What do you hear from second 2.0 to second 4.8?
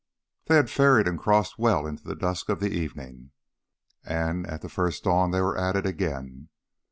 the dusk of the evening. And at the